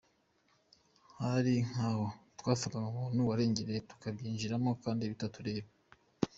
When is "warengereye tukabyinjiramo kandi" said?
3.29-5.09